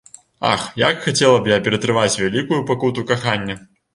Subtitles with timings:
[0.51, 3.59] Ах, як хацела б я ператрываць вялікую пакуту кахання!